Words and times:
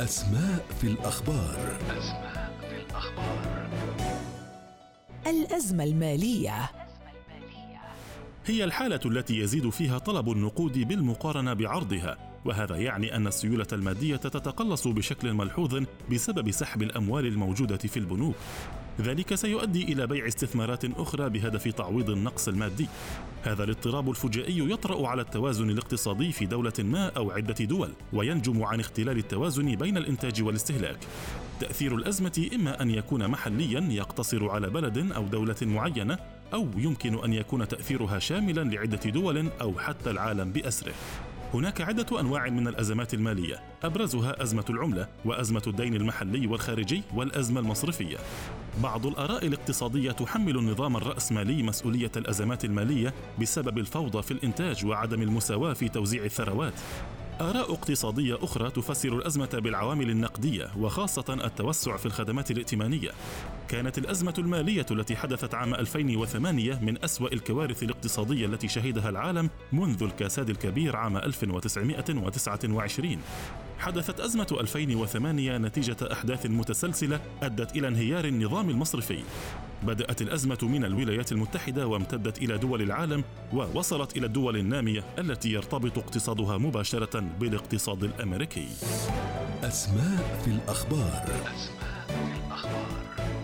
أسماء 0.00 0.66
في 0.80 0.86
الأخبار. 0.86 1.78
أسماء 1.98 2.52
في 2.60 2.76
الأخبار 2.76 3.68
الأزمة 5.26 5.84
المالية. 5.84 6.70
هي 8.46 8.64
الحالة 8.64 9.00
التي 9.04 9.40
يزيد 9.40 9.70
فيها 9.70 9.98
طلب 9.98 10.30
النقود 10.30 10.78
بالمقارنة 10.78 11.52
بعرضها 11.52 12.18
وهذا 12.44 12.76
يعني 12.76 13.16
أن 13.16 13.26
السيولة 13.26 13.66
المادية 13.72 14.16
تتقلص 14.16 14.88
بشكل 14.88 15.32
ملحوظ 15.32 15.82
بسبب 16.12 16.50
سحب 16.50 16.82
الأموال 16.82 17.26
الموجودة 17.26 17.76
في 17.76 17.96
البنوك. 17.96 18.36
ذلك 19.00 19.34
سيؤدي 19.34 19.82
إلى 19.92 20.06
بيع 20.06 20.26
استثمارات 20.26 20.84
أخرى 20.84 21.30
بهدف 21.30 21.68
تعويض 21.68 22.10
النقص 22.10 22.48
المادي. 22.48 22.86
هذا 23.42 23.64
الاضطراب 23.64 24.10
الفجائي 24.10 24.70
يطرأ 24.70 25.08
على 25.08 25.22
التوازن 25.22 25.70
الاقتصادي 25.70 26.32
في 26.32 26.46
دولة 26.46 26.72
ما 26.78 27.08
أو 27.08 27.30
عدة 27.30 27.64
دول 27.64 27.90
وينجم 28.12 28.62
عن 28.62 28.80
اختلال 28.80 29.18
التوازن 29.18 29.74
بين 29.76 29.96
الإنتاج 29.96 30.42
والاستهلاك. 30.42 30.98
تأثير 31.60 31.94
الأزمة 31.94 32.48
إما 32.54 32.82
أن 32.82 32.90
يكون 32.90 33.28
محليا 33.28 33.80
يقتصر 33.90 34.50
على 34.50 34.70
بلد 34.70 35.12
أو 35.12 35.24
دولة 35.24 35.56
معينة 35.62 36.18
أو 36.52 36.68
يمكن 36.76 37.24
أن 37.24 37.32
يكون 37.32 37.68
تأثيرها 37.68 38.18
شاملا 38.18 38.60
لعدة 38.60 39.10
دول 39.10 39.48
أو 39.60 39.78
حتى 39.78 40.10
العالم 40.10 40.52
بأسره. 40.52 40.94
هناك 41.54 41.80
عدة 41.80 42.20
أنواع 42.20 42.48
من 42.48 42.68
الأزمات 42.68 43.14
المالية، 43.14 43.56
أبرزها 43.82 44.42
أزمة 44.42 44.64
العملة، 44.70 45.08
وأزمة 45.24 45.62
الدين 45.66 45.94
المحلي 45.94 46.46
والخارجي، 46.46 47.02
والأزمة 47.14 47.60
المصرفية. 47.60 48.16
بعض 48.82 49.06
الآراء 49.06 49.46
الاقتصادية 49.46 50.10
تحمل 50.10 50.58
النظام 50.58 50.96
الرأسمالي 50.96 51.62
مسؤولية 51.62 52.12
الأزمات 52.16 52.64
المالية 52.64 53.14
بسبب 53.40 53.78
الفوضى 53.78 54.22
في 54.22 54.30
الإنتاج 54.30 54.86
وعدم 54.86 55.22
المساواة 55.22 55.72
في 55.72 55.88
توزيع 55.88 56.24
الثروات. 56.24 56.74
آراء 57.40 57.72
اقتصادية 57.72 58.38
أخرى 58.42 58.70
تفسر 58.70 59.08
الأزمة 59.08 59.48
بالعوامل 59.52 60.10
النقدية 60.10 60.70
وخاصة 60.78 61.38
التوسع 61.44 61.96
في 61.96 62.06
الخدمات 62.06 62.50
الائتمانية. 62.50 63.10
كانت 63.68 63.98
الأزمة 63.98 64.34
المالية 64.38 64.86
التي 64.90 65.16
حدثت 65.16 65.54
عام 65.54 65.74
2008 65.74 66.78
من 66.82 67.04
أسوأ 67.04 67.32
الكوارث 67.32 67.82
الاقتصادية 67.82 68.46
التي 68.46 68.68
شهدها 68.68 69.08
العالم 69.08 69.50
منذ 69.72 70.02
الكاساد 70.02 70.50
الكبير 70.50 70.96
عام 70.96 71.16
1929 71.16 73.18
حدثت 73.78 74.20
أزمة 74.20 74.56
2008 74.60 75.58
نتيجة 75.58 75.96
أحداث 76.12 76.46
متسلسلة 76.46 77.20
أدت 77.42 77.76
إلى 77.76 77.88
انهيار 77.88 78.24
النظام 78.24 78.70
المصرفي. 78.70 79.18
بدأت 79.82 80.22
الأزمة 80.22 80.58
من 80.62 80.84
الولايات 80.84 81.32
المتحدة 81.32 81.86
وامتدت 81.86 82.38
إلى 82.38 82.58
دول 82.58 82.82
العالم 82.82 83.24
ووصلت 83.52 84.16
إلى 84.16 84.26
الدول 84.26 84.56
النامية 84.56 85.04
التي 85.18 85.52
يرتبط 85.52 85.98
اقتصادها 85.98 86.58
مباشرة 86.58 87.20
بالاقتصاد 87.40 88.04
الأمريكي. 88.04 88.68
أسماء 89.62 90.40
في 90.44 90.50
الأخبار 90.50 91.24
أسماء 91.56 92.06
في 92.08 92.46
الأخبار 92.46 93.35